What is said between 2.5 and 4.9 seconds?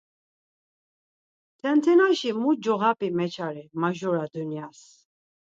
coğap̌i meçare majura dunyas?